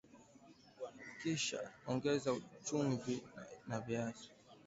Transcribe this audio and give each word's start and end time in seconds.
Kisha 1.19 1.61
ongeza 1.89 2.31
chumvi 2.65 3.15
na 3.67 3.77
viazi 3.85 4.27